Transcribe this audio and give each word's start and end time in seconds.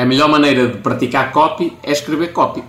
a 0.00 0.06
melhor 0.06 0.28
maneira 0.30 0.68
de 0.68 0.78
praticar 0.78 1.30
copy 1.30 1.76
é 1.82 1.92
escrever 1.92 2.32
copy. 2.32 2.64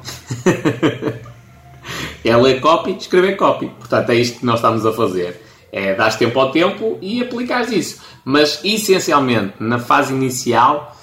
é 2.26 2.36
ler 2.36 2.60
copy, 2.60 2.98
escrever 3.00 3.38
copy. 3.38 3.68
Portanto, 3.68 4.10
é 4.10 4.16
isto 4.16 4.40
que 4.40 4.46
nós 4.46 4.56
estamos 4.56 4.86
a 4.86 4.92
fazer. 4.92 5.42
É 5.72 5.94
dar 5.94 6.12
tempo 6.18 6.38
ao 6.38 6.52
tempo 6.52 6.98
e 7.02 7.22
aplicar 7.22 7.72
isso. 7.72 8.02
Mas, 8.26 8.60
essencialmente, 8.66 9.54
na 9.62 9.80
fase 9.80 10.14
inicial, 10.14 10.94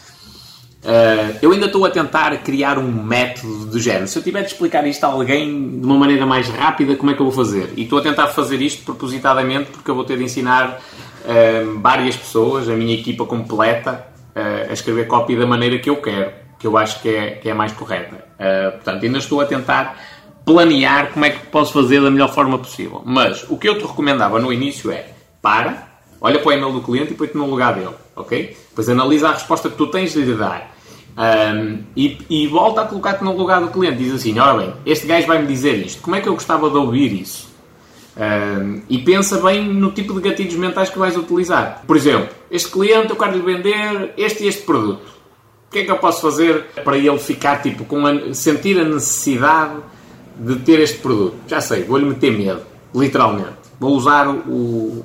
uh, 0.85 1.39
eu 1.41 1.51
ainda 1.51 1.65
estou 1.65 1.87
a 1.87 1.91
tentar 1.91 2.37
criar 2.43 2.79
um 2.79 3.03
método 3.03 3.65
do 3.65 3.81
género. 3.81 4.07
Se 4.07 4.19
eu 4.19 4.23
tiver 4.23 4.43
de 4.43 4.49
explicar 4.49 4.87
isto 4.87 5.03
a 5.05 5.07
alguém 5.07 5.81
de 5.81 5.87
uma 5.87 5.97
maneira 5.97 6.27
mais 6.27 6.47
rápida, 6.49 6.95
como 6.95 7.11
é 7.11 7.15
que 7.15 7.21
eu 7.21 7.31
vou 7.31 7.35
fazer? 7.35 7.73
E 7.75 7.85
estou 7.85 8.01
a 8.01 8.03
tentar 8.03 8.27
fazer 8.27 8.61
isto 8.61 8.85
propositadamente 8.85 9.71
porque 9.71 9.91
eu 9.91 9.95
vou 9.95 10.05
ter 10.05 10.19
de 10.19 10.25
ensinar 10.25 10.79
uh, 11.25 11.79
várias 11.81 12.17
pessoas, 12.17 12.69
a 12.69 12.75
minha 12.75 12.93
equipa 12.93 13.25
completa, 13.25 14.18
uh, 14.39 14.71
a 14.71 14.73
escrever 14.73 15.07
copy 15.07 15.37
da 15.37 15.47
maneira 15.47 15.79
que 15.79 15.91
eu 15.91 15.97
quero, 15.97 16.33
que 16.59 16.67
eu 16.67 16.79
acho 16.79 17.03
que 17.03 17.09
é, 17.09 17.31
que 17.33 17.49
é 17.49 17.55
mais 17.55 17.73
correta. 17.73 18.25
portanto, 18.73 19.05
ainda 19.05 19.19
estou 19.19 19.41
a 19.41 19.47
tentar 19.47 19.97
planear 20.45 21.13
como 21.13 21.25
é 21.27 21.31
que 21.31 21.47
posso 21.47 21.75
fazer 21.75 22.01
da 22.01 22.11
melhor 22.11 22.33
forma 22.33 22.59
possível. 22.59 23.03
Mas 23.05 23.45
o 23.51 23.59
que 23.59 23.69
eu 23.69 23.79
te 23.79 23.85
recomendava 23.85 24.39
no 24.41 24.53
início 24.53 24.91
é 24.91 25.07
para, 25.43 25.87
olha 26.21 26.39
para 26.39 26.49
o 26.49 26.53
e-mail 26.53 26.73
do 26.73 26.81
cliente 26.81 27.13
e 27.13 27.15
põe-te 27.15 27.37
no 27.37 27.47
lugar 27.47 27.75
dele, 27.75 27.95
ok? 28.17 28.57
Depois 28.71 28.89
analisa 28.89 29.29
a 29.29 29.33
resposta 29.33 29.69
que 29.69 29.77
tu 29.77 29.87
tens 29.89 30.13
de 30.13 30.23
lhe 30.23 30.35
dar. 30.35 30.75
Um, 31.19 31.83
e, 31.97 32.19
e, 32.31 32.47
volta 32.47 32.83
a 32.83 32.85
colocar-te 32.87 33.25
no 33.25 33.37
lugar 33.37 33.61
do 33.61 33.69
cliente. 33.69 33.99
Diz 33.99 34.15
assim: 34.15 34.39
Ora 34.39 34.57
bem, 34.57 34.73
este 34.87 35.05
gajo 35.05 35.27
vai-me 35.27 35.49
dizer 35.49 35.75
isto, 35.85 36.01
como 36.01 36.15
é 36.15 36.21
que 36.21 36.29
eu 36.29 36.35
gostava 36.35 36.71
de 36.71 36.77
ouvir 36.77 37.13
isso? 37.13 37.49
E 38.89 38.99
pensa 38.99 39.41
bem 39.41 39.73
no 39.73 39.93
tipo 39.93 40.13
de 40.15 40.29
gatilhos 40.29 40.55
mentais 40.55 40.91
que 40.91 40.99
vais 40.99 41.17
utilizar. 41.17 41.85
Por 41.87 41.97
exemplo, 41.97 42.29
este 42.51 42.69
cliente 42.69 43.11
eu 43.11 43.17
quero 43.17 43.37
lhe 43.37 43.43
vender 43.43 44.13
este 44.17 44.45
e 44.45 44.49
este 44.49 44.63
produto. 44.63 45.19
O 45.69 45.71
que 45.71 45.81
é 45.81 45.85
que 45.85 45.91
eu 45.91 45.99
posso 45.99 46.23
fazer 46.23 46.65
para 46.83 46.97
ele 46.97 47.19
ficar 47.19 47.63
tipo 47.63 47.85
com 47.85 48.05
a, 48.07 48.35
sentir 48.35 48.81
a 48.81 48.85
necessidade 48.85 49.77
de 50.37 50.57
ter 50.57 50.81
este 50.81 50.99
produto? 50.99 51.37
Já 51.47 51.61
sei, 51.61 51.85
vou-lhe 51.85 52.07
meter 52.07 52.37
medo, 52.37 52.63
literalmente. 52.95 53.59
Vou 53.79 53.95
usar 53.95 54.29
o, 54.29 55.05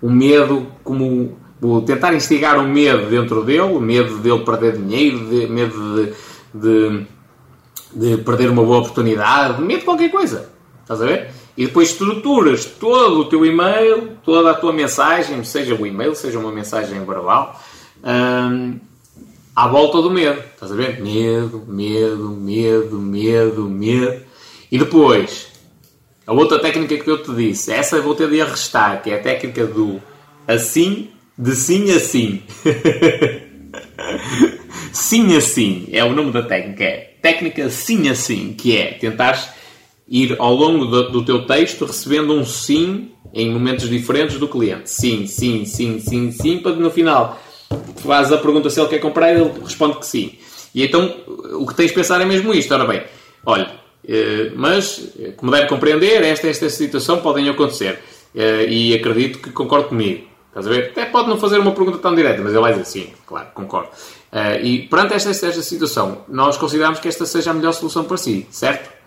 o 0.00 0.10
medo 0.10 0.66
como. 0.84 1.38
Vou 1.60 1.80
tentar 1.82 2.12
instigar 2.12 2.58
o 2.58 2.66
medo 2.66 3.08
dentro 3.08 3.44
dele, 3.44 3.60
o 3.60 3.80
medo 3.80 4.18
dele 4.18 4.40
perder 4.40 4.76
dinheiro, 4.76 5.18
de, 5.28 5.46
medo 5.46 5.94
de, 5.94 6.12
de, 6.52 7.06
de 7.94 8.22
perder 8.22 8.50
uma 8.50 8.64
boa 8.64 8.78
oportunidade, 8.78 9.62
medo 9.62 9.78
de 9.78 9.84
qualquer 9.84 10.10
coisa. 10.10 10.50
Estás 10.92 11.00
a 11.00 11.06
ver? 11.06 11.30
E 11.56 11.66
depois 11.66 11.90
estruturas 11.90 12.66
todo 12.66 13.20
o 13.20 13.24
teu 13.24 13.46
e-mail, 13.46 14.18
toda 14.22 14.50
a 14.50 14.54
tua 14.54 14.72
mensagem, 14.72 15.42
seja 15.42 15.74
o 15.74 15.86
e-mail, 15.86 16.14
seja 16.14 16.38
uma 16.38 16.52
mensagem 16.52 17.02
verbal, 17.04 17.60
hum, 18.04 18.78
à 19.56 19.68
volta 19.68 20.02
do 20.02 20.10
medo. 20.10 20.42
Estás 20.54 20.70
a 20.70 20.74
ver? 20.74 21.00
Medo, 21.00 21.64
medo, 21.66 22.30
medo, 22.30 22.98
medo, 22.98 23.70
medo. 23.70 24.22
E 24.70 24.78
depois, 24.78 25.48
a 26.26 26.32
outra 26.32 26.58
técnica 26.58 26.96
que 26.96 27.10
eu 27.10 27.22
te 27.22 27.34
disse, 27.34 27.72
essa 27.72 27.96
eu 27.96 28.02
vou 28.02 28.14
ter 28.14 28.28
de 28.28 28.40
arrestar, 28.40 29.02
que 29.02 29.10
é 29.10 29.16
a 29.16 29.22
técnica 29.22 29.66
do 29.66 30.00
assim, 30.46 31.08
de 31.38 31.54
sim 31.54 31.90
a 31.90 32.00
sim. 32.00 32.42
sim 34.92 35.36
assim 35.36 35.88
é 35.90 36.04
o 36.04 36.12
nome 36.12 36.32
da 36.32 36.42
técnica. 36.42 36.84
É 36.84 37.14
técnica 37.22 37.70
sim 37.70 38.10
assim, 38.10 38.52
que 38.52 38.76
é 38.76 38.92
tentares 38.92 39.48
ir 40.12 40.36
ao 40.38 40.54
longo 40.54 40.84
do, 40.84 41.10
do 41.10 41.24
teu 41.24 41.46
texto 41.46 41.86
recebendo 41.86 42.34
um 42.34 42.44
sim 42.44 43.12
em 43.32 43.50
momentos 43.50 43.88
diferentes 43.88 44.38
do 44.38 44.46
cliente. 44.46 44.90
Sim, 44.90 45.26
sim, 45.26 45.64
sim, 45.64 45.98
sim, 45.98 46.30
sim, 46.30 46.58
para 46.58 46.72
no 46.72 46.90
final 46.90 47.40
faz 48.04 48.30
a 48.30 48.36
pergunta 48.36 48.68
se 48.68 48.78
ele 48.78 48.90
quer 48.90 48.98
comprar 48.98 49.32
e 49.32 49.40
ele 49.40 49.50
responde 49.64 49.96
que 49.96 50.06
sim. 50.06 50.34
E 50.74 50.84
então 50.84 51.16
o 51.54 51.66
que 51.66 51.74
tens 51.74 51.88
de 51.88 51.94
pensar 51.94 52.20
é 52.20 52.26
mesmo 52.26 52.52
isto. 52.52 52.74
Ora 52.74 52.84
bem, 52.84 53.02
olha, 53.46 53.70
eh, 54.06 54.52
mas, 54.54 55.14
eh, 55.18 55.32
como 55.34 55.50
deve 55.50 55.66
compreender, 55.66 56.22
esta 56.22 56.46
esta 56.46 56.68
situação 56.68 57.20
podem 57.20 57.48
acontecer. 57.48 57.98
Eh, 58.34 58.66
e 58.68 58.94
acredito 58.94 59.38
que 59.38 59.50
concordo 59.50 59.88
comigo. 59.88 60.26
Estás 60.48 60.66
a 60.66 60.70
ver? 60.70 60.90
Até 60.90 61.06
pode 61.06 61.30
não 61.30 61.38
fazer 61.38 61.58
uma 61.58 61.72
pergunta 61.72 61.96
tão 61.96 62.14
direta, 62.14 62.42
mas 62.42 62.52
ele 62.52 62.60
vai 62.60 62.72
dizer 62.72 62.84
sim, 62.84 63.06
claro, 63.26 63.48
concordo. 63.54 63.88
E 64.62 64.80
perante 64.80 65.14
esta, 65.14 65.30
esta 65.30 65.62
situação, 65.62 66.26
nós 66.28 66.58
consideramos 66.58 67.00
que 67.00 67.08
esta 67.08 67.24
seja 67.24 67.52
a 67.52 67.54
melhor 67.54 67.72
solução 67.72 68.04
para 68.04 68.18
si, 68.18 68.46
certo? 68.50 69.01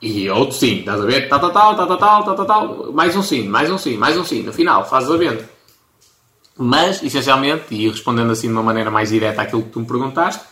E 0.00 0.28
outro 0.30 0.56
sim, 0.56 0.80
estás 0.80 1.00
a 1.00 1.06
ver? 1.06 1.28
Tal, 1.28 1.40
tal, 1.40 1.52
tal, 1.52 1.76
tal, 1.76 1.86
tal, 1.86 2.24
tal, 2.24 2.34
tal, 2.34 2.46
tal, 2.46 2.92
mais 2.92 3.16
um 3.16 3.22
sim, 3.22 3.48
mais 3.48 3.70
um 3.70 3.78
sim, 3.78 3.96
mais 3.96 4.16
um 4.16 4.24
sim. 4.24 4.42
No 4.42 4.52
final, 4.52 4.88
fazes 4.88 5.10
a 5.10 5.16
venda. 5.16 5.48
Mas, 6.58 7.02
essencialmente, 7.02 7.74
e 7.74 7.88
respondendo 7.88 8.30
assim 8.30 8.48
de 8.48 8.52
uma 8.52 8.62
maneira 8.62 8.90
mais 8.90 9.10
direta 9.10 9.42
àquilo 9.42 9.62
que 9.62 9.70
tu 9.70 9.80
me 9.80 9.86
perguntaste, 9.86 10.42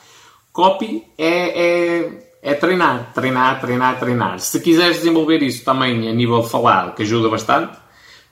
copy 0.53 1.05
é, 1.19 1.63
é 1.63 2.25
é 2.45 2.53
treinar, 2.53 3.11
treinar, 3.15 3.59
treinar, 3.59 3.99
treinar. 3.99 4.39
Se 4.39 4.61
quiseres 4.61 4.99
desenvolver 4.99 5.43
isso 5.43 5.65
também 5.65 6.07
a 6.11 6.13
nível 6.13 6.43
falado, 6.43 6.95
que 6.95 7.03
ajuda 7.03 7.31
bastante, 7.31 7.75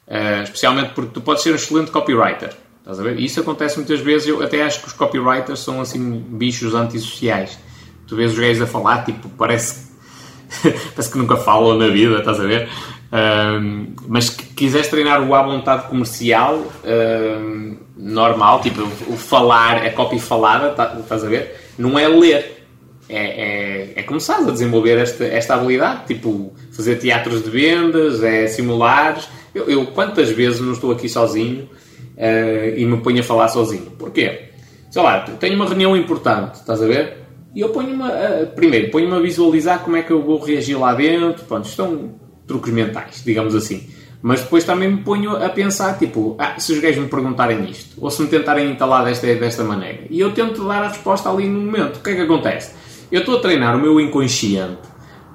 uh, 0.06 0.42
especialmente 0.42 0.92
porque 0.92 1.12
tu 1.14 1.22
podes 1.22 1.42
ser 1.42 1.52
um 1.52 1.54
excelente 1.54 1.90
copywriter. 1.90 2.54
Estás 2.80 3.00
a 3.00 3.02
ver? 3.02 3.18
Isso 3.18 3.40
acontece 3.40 3.78
muitas 3.78 4.00
vezes. 4.00 4.28
Eu 4.28 4.42
até 4.42 4.62
acho 4.62 4.82
que 4.82 4.88
os 4.88 4.92
copywriters 4.92 5.60
são 5.60 5.80
assim 5.80 6.22
bichos 6.28 6.74
antissociais. 6.74 7.58
Tu 8.06 8.14
vês 8.14 8.32
os 8.32 8.38
gays 8.38 8.60
a 8.60 8.66
falar, 8.66 9.02
tipo, 9.02 9.30
parece, 9.30 9.91
parece 10.94 11.10
que 11.10 11.18
nunca 11.18 11.36
falam 11.36 11.76
na 11.76 11.88
vida, 11.88 12.18
estás 12.18 12.40
a 12.40 12.44
ver? 12.44 12.68
Uh, 13.12 13.92
mas 14.08 14.30
que 14.30 14.44
quiseres 14.54 14.88
treinar 14.88 15.22
o 15.22 15.34
à 15.34 15.42
vontade 15.42 15.88
comercial 15.88 16.56
uh, 16.56 17.76
normal, 17.96 18.60
tipo 18.60 18.82
o 18.82 19.16
falar, 19.16 19.84
a 19.84 19.90
copy 19.90 20.18
falada, 20.18 20.70
tá, 20.70 20.96
estás 20.98 21.24
a 21.24 21.28
ver? 21.28 21.60
Não 21.78 21.98
é 21.98 22.08
ler 22.08 22.62
é, 23.08 23.16
é, 23.16 23.92
é 23.96 24.02
começar 24.02 24.38
a 24.38 24.50
desenvolver 24.50 24.98
esta, 24.98 25.24
esta 25.24 25.54
habilidade, 25.54 26.06
tipo 26.06 26.52
fazer 26.70 26.96
teatros 26.96 27.44
de 27.44 27.50
vendas, 27.50 28.22
é 28.22 28.46
simular. 28.46 29.20
Eu, 29.54 29.69
eu 29.69 29.86
quantas 29.86 30.30
vezes 30.30 30.60
não 30.60 30.72
estou 30.72 30.90
aqui 30.90 31.08
sozinho 31.08 31.69
uh, 32.16 32.76
e 32.76 32.84
me 32.86 32.96
ponho 32.98 33.20
a 33.20 33.22
falar 33.22 33.48
sozinho? 33.48 33.90
Porquê? 33.98 34.48
Sei 34.90 35.02
lá, 35.02 35.20
tenho 35.20 35.56
uma 35.56 35.66
reunião 35.66 35.96
importante, 35.96 36.54
estás 36.54 36.82
a 36.82 36.86
ver? 36.86 37.21
E 37.54 37.60
eu 37.60 37.68
ponho-me, 37.68 38.02
uh, 38.02 38.46
primeiro, 38.54 38.90
ponho-me 38.90 39.14
a 39.14 39.20
visualizar 39.20 39.80
como 39.80 39.96
é 39.96 40.02
que 40.02 40.10
eu 40.10 40.22
vou 40.22 40.38
reagir 40.38 40.78
lá 40.78 40.94
dentro. 40.94 41.44
Pronto, 41.44 41.66
estão 41.66 42.14
truques 42.46 42.72
mentais, 42.72 43.22
digamos 43.24 43.54
assim. 43.54 43.88
Mas 44.22 44.40
depois 44.40 44.62
também 44.62 44.88
me 44.88 45.02
ponho 45.02 45.36
a 45.36 45.48
pensar, 45.48 45.98
tipo, 45.98 46.36
ah, 46.38 46.58
se 46.58 46.72
os 46.72 46.78
gajos 46.78 47.02
me 47.02 47.08
perguntarem 47.08 47.68
isto, 47.68 47.96
ou 48.00 48.08
se 48.08 48.22
me 48.22 48.28
tentarem 48.28 48.70
entalar 48.70 49.04
desta, 49.04 49.26
desta 49.34 49.64
maneira, 49.64 50.04
e 50.08 50.20
eu 50.20 50.30
tento 50.30 50.64
dar 50.66 50.84
a 50.84 50.88
resposta 50.88 51.28
ali 51.28 51.48
no 51.48 51.58
momento, 51.58 51.96
o 51.96 52.00
que 52.00 52.10
é 52.10 52.14
que 52.14 52.20
acontece? 52.20 52.72
Eu 53.10 53.20
estou 53.20 53.38
a 53.38 53.40
treinar 53.40 53.76
o 53.76 53.80
meu 53.80 54.00
inconsciente 54.00 54.78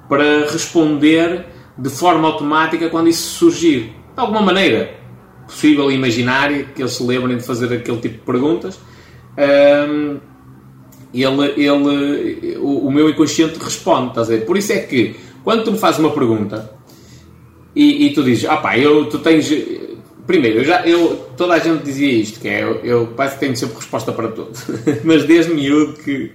para 0.07 0.49
responder 0.49 1.45
de 1.78 1.89
forma 1.89 2.28
automática 2.28 2.89
quando 2.89 3.09
isso 3.09 3.38
surgir. 3.38 3.94
De 4.16 4.22
alguma 4.22 4.41
maneira 4.41 4.95
possível 5.45 5.91
e 5.91 5.95
imaginária, 5.95 6.66
que 6.73 6.81
eles 6.81 6.94
se 6.94 7.03
lembrem 7.03 7.38
de 7.38 7.44
fazer 7.44 7.72
aquele 7.73 7.97
tipo 7.97 8.16
de 8.16 8.22
perguntas. 8.22 8.79
Um, 9.38 10.19
ele, 11.13 11.53
ele, 11.57 12.57
o, 12.57 12.88
o, 12.88 12.91
meu 12.91 13.09
inconsciente 13.09 13.57
responde, 13.59 14.09
estás 14.09 14.29
a 14.29 14.34
ver? 14.34 14.45
Por 14.45 14.57
isso 14.57 14.73
é 14.73 14.79
que, 14.79 15.16
quando 15.44 15.63
tu 15.63 15.72
me 15.72 15.78
fazes 15.78 16.00
uma 16.00 16.12
pergunta 16.12 16.72
e, 17.75 18.07
e 18.07 18.13
tu 18.13 18.23
dizes, 18.23 18.45
ah 18.45 18.57
pá, 18.57 18.78
eu, 18.78 19.06
tu 19.06 19.19
tens... 19.19 19.51
Primeiro, 20.25 20.59
eu 20.59 20.66
já, 20.66 20.85
eu, 20.85 21.29
toda 21.38 21.53
a 21.53 21.59
gente 21.59 21.84
dizia 21.84 22.12
isto, 22.12 22.40
que 22.41 22.50
é, 22.50 22.62
eu, 22.62 22.75
eu 22.84 23.07
parece 23.16 23.35
que 23.35 23.40
tenho 23.41 23.56
sempre 23.56 23.78
resposta 23.78 24.12
para 24.12 24.28
tudo. 24.28 24.51
Mas 25.06 25.23
desde 25.23 25.53
miúdo 25.53 25.94
que, 25.94 26.31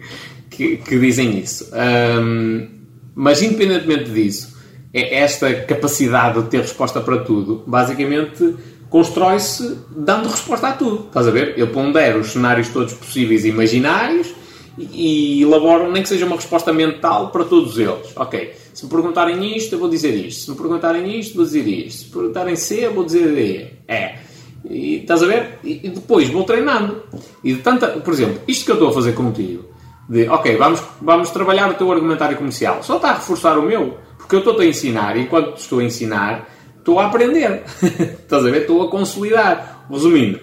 que, 0.49 0.77
que 0.79 0.99
dizem 0.99 1.39
isso. 1.39 1.71
Um, 1.75 2.81
mas 3.15 3.43
independentemente 3.43 4.11
disso, 4.11 4.57
é 4.93 5.19
esta 5.19 5.53
capacidade 5.55 6.43
de 6.43 6.49
ter 6.49 6.61
resposta 6.61 7.01
para 7.01 7.19
tudo, 7.19 7.63
basicamente 7.67 8.55
constrói-se 8.89 9.79
dando 9.97 10.29
resposta 10.29 10.69
a 10.69 10.73
tudo. 10.73 11.07
Estás 11.07 11.27
a 11.27 11.31
ver? 11.31 11.55
Eu 11.57 11.69
pondero 11.69 12.21
os 12.21 12.33
cenários 12.33 12.69
todos 12.69 12.93
possíveis 12.93 13.45
e 13.45 13.49
imaginários 13.49 14.32
e, 14.79 15.43
elaboro 15.43 15.91
nem 15.91 16.03
que 16.03 16.09
seja 16.09 16.27
uma 16.27 16.37
resposta 16.37 16.73
mental 16.73 17.31
para 17.31 17.45
todos 17.45 17.79
eles. 17.79 18.13
Ok, 18.17 18.53
se 18.73 18.85
me 18.85 18.91
perguntarem 18.91 19.57
isto, 19.57 19.75
eu 19.75 19.79
vou 19.79 19.89
dizer 19.89 20.15
isto. 20.15 20.45
Se 20.45 20.51
me 20.51 20.57
perguntarem 20.57 21.19
isto, 21.19 21.37
vou 21.37 21.45
dizer 21.45 21.67
isto. 21.67 21.99
Se 21.99 22.05
me 22.07 22.13
perguntarem 22.13 22.57
C, 22.57 22.87
eu 22.87 22.95
vou 22.95 23.05
dizer 23.05 23.29
D. 23.35 23.67
É. 23.87 24.19
E, 24.69 25.01
estás 25.01 25.23
a 25.23 25.27
ver? 25.27 25.59
E, 25.63 25.81
e 25.85 25.89
depois 25.91 26.29
vou 26.29 26.45
treinando. 26.45 27.03
E 27.45 27.55
de 27.55 27.61
tanta, 27.61 27.89
por 27.89 28.13
exemplo, 28.13 28.41
isto 28.49 28.65
que 28.65 28.71
eu 28.71 28.77
estou 28.77 28.91
a 28.91 28.93
fazer 28.93 29.13
contigo, 29.13 29.65
de 30.09 30.29
ok, 30.29 30.57
vamos, 30.57 30.83
vamos 31.01 31.31
trabalhar 31.31 31.71
o 31.71 31.75
teu 31.75 31.91
argumentário 31.93 32.37
comercial. 32.37 32.83
Só 32.83 32.97
está 32.97 33.11
a 33.11 33.15
reforçar 33.15 33.59
o 33.59 33.63
meu, 33.63 33.99
porque 34.17 34.35
eu 34.35 34.39
estou-te 34.39 34.63
a 34.63 34.67
ensinar 34.67 35.17
e 35.17 35.23
enquanto 35.23 35.59
estou 35.59 35.81
a 35.81 35.85
ensinar, 35.85 36.49
estou 36.79 36.99
a 36.99 37.07
aprender. 37.07 37.63
Estás 38.23 38.45
a 38.47 38.51
ver? 38.51 38.63
Estou 38.63 38.83
a 38.83 38.91
consolidar. 38.91 39.87
Resumindo, 39.91 40.41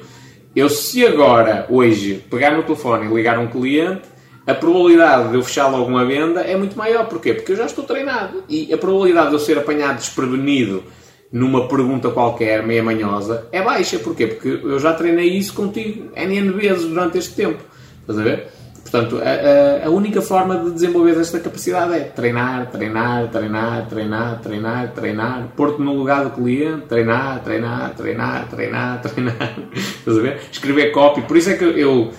eu 0.56 0.70
se 0.70 1.06
agora, 1.06 1.66
hoje, 1.70 2.24
pegar 2.30 2.52
no 2.52 2.64
telefone 2.64 3.06
e 3.06 3.14
ligar 3.14 3.40
um 3.40 3.48
cliente, 3.48 4.02
a 4.50 4.56
probabilidade 4.56 5.30
de 5.30 5.36
eu 5.36 5.44
fechar 5.44 5.68
logo 5.68 5.86
uma 5.86 6.06
venda 6.06 6.42
é 6.42 6.56
muito 6.56 6.78
maior. 6.78 7.08
Porquê? 7.08 7.34
Porque 7.34 7.52
eu 7.52 7.56
já 7.56 7.66
estou 7.66 7.84
treinado. 7.84 8.44
E 8.50 8.74
a 8.74 8.78
probabilidade 8.78 9.30
de 9.30 9.36
eu 9.36 9.40
ser 9.40 9.58
apanhado 9.58 9.98
desprevenido 9.98 10.84
numa 11.32 11.68
pergunta 11.68 12.10
qualquer, 12.10 12.66
meia 12.66 12.84
manhosa, 12.84 13.48
é 13.52 13.62
baixa. 13.62 14.00
Porquê? 14.00 14.28
Porque 14.28 14.60
eu 14.64 14.80
já 14.80 14.94
treinei 14.94 15.30
isso 15.30 15.54
contigo 15.54 16.12
N 16.16 16.52
vezes 16.52 16.86
durante 16.86 17.18
este 17.18 17.36
tempo. 17.36 17.64
Estás 18.02 18.20
a 18.20 18.24
ver? 18.24 18.48
Portanto, 18.82 19.22
a, 19.22 19.84
a, 19.84 19.88
a, 19.88 19.90
única 19.92 20.20
forma 20.20 20.58
de 20.58 20.72
desenvolver 20.72 21.20
esta 21.20 21.40
capacidade 21.40 21.94
é 21.94 22.00
treinar, 22.00 22.72
treinar, 22.72 23.30
treinar, 23.30 23.88
treinar, 23.88 24.40
treinar, 24.42 24.92
treinar, 24.94 25.48
pôr-te 25.56 25.80
no 25.80 25.94
lugar 25.94 26.24
do 26.24 26.32
cliente, 26.32 26.88
treinar, 26.88 27.44
treinar, 27.44 27.94
treinar, 27.96 28.48
treinar, 28.50 29.02
treinar. 29.02 29.56
Estás 29.76 30.18
a 30.18 30.22
ver? 30.22 30.40
Escrever 30.52 30.92
copy. 30.92 31.22
Por 31.22 31.38
isso 31.38 31.52
é 31.52 31.54
que 31.54 31.66
eu. 31.66 32.12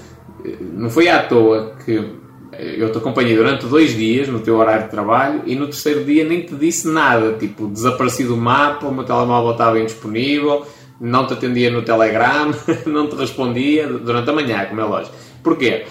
Não 0.72 0.90
foi 0.90 1.08
à 1.08 1.22
toa 1.22 1.74
que 1.84 2.20
eu 2.52 2.90
te 2.90 2.98
acompanhei 2.98 3.36
durante 3.36 3.66
dois 3.66 3.94
dias 3.94 4.28
no 4.28 4.40
teu 4.40 4.56
horário 4.56 4.84
de 4.84 4.90
trabalho 4.90 5.42
e 5.46 5.54
no 5.54 5.66
terceiro 5.66 6.04
dia 6.04 6.24
nem 6.24 6.42
te 6.42 6.54
disse 6.54 6.88
nada. 6.88 7.32
Tipo, 7.32 7.68
desapareci 7.68 8.24
do 8.24 8.36
mapa, 8.36 8.86
o 8.86 8.94
meu 8.94 9.04
telemóvel 9.04 9.52
estava 9.52 9.78
indisponível, 9.78 10.66
não 11.00 11.26
te 11.26 11.34
atendia 11.34 11.70
no 11.70 11.82
Telegram, 11.82 12.52
não 12.86 13.08
te 13.08 13.16
respondia 13.16 13.86
durante 13.86 14.28
a 14.28 14.32
manhã, 14.32 14.66
como 14.66 14.80
é 14.80 14.84
lógico. 14.84 15.14
Porquê? 15.42 15.86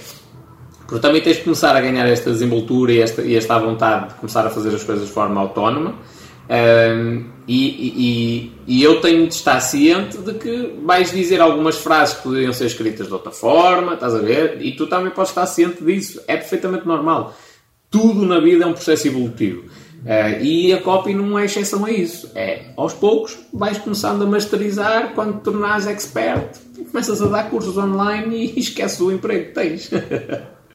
Porque 0.86 1.00
também 1.00 1.22
tens 1.22 1.38
de 1.38 1.44
começar 1.44 1.76
a 1.76 1.82
ganhar 1.82 2.08
esta 2.08 2.32
desenvoltura 2.32 2.92
e 2.92 3.00
esta, 3.00 3.22
e 3.22 3.36
esta 3.36 3.58
vontade 3.60 4.10
de 4.10 4.14
começar 4.16 4.46
a 4.46 4.50
fazer 4.50 4.74
as 4.74 4.84
coisas 4.84 5.08
de 5.08 5.14
forma 5.14 5.40
autónoma. 5.40 5.96
Um, 6.50 7.26
e, 7.48 7.68
e, 7.68 8.54
e, 8.66 8.84
eu 8.84 9.00
tenho 9.02 9.28
de 9.28 9.36
estar 9.36 9.60
ciente 9.60 10.18
de 10.18 10.34
que 10.34 10.74
vais 10.84 11.12
dizer 11.12 11.40
algumas 11.40 11.78
frases 11.78 12.16
que 12.16 12.24
poderiam 12.24 12.52
ser 12.52 12.66
escritas 12.66 13.06
de 13.06 13.14
outra 13.14 13.32
forma, 13.32 13.94
estás 13.94 14.16
a 14.16 14.20
ver? 14.20 14.60
E 14.60 14.76
tu 14.76 14.88
também 14.88 15.12
podes 15.12 15.30
estar 15.30 15.46
ciente 15.46 15.84
disso. 15.84 16.20
É 16.28 16.38
perfeitamente 16.38 16.88
normal. 16.88 17.36
Tudo 17.92 18.26
na 18.26 18.40
vida 18.40 18.64
é 18.64 18.68
um 18.68 18.74
processo 18.74 19.08
evolutivo. 19.08 19.66
Uh, 20.00 20.42
e 20.42 20.74
a 20.74 20.82
copy 20.82 21.14
não 21.14 21.38
é 21.38 21.46
exceção 21.46 21.86
a 21.86 21.92
isso. 21.92 22.32
É, 22.34 22.72
aos 22.76 22.94
poucos, 22.94 23.38
vais 23.54 23.78
começando 23.78 24.24
a 24.24 24.26
masterizar 24.26 25.14
quando 25.14 25.38
te 25.38 25.44
tornares 25.44 25.86
expert. 25.86 26.58
Começas 26.92 27.22
a 27.22 27.28
dar 27.28 27.50
cursos 27.50 27.78
online 27.78 28.54
e 28.56 28.58
esqueces 28.60 29.00
o 29.02 29.12
emprego 29.12 29.48
que 29.48 29.54
tens. 29.54 29.90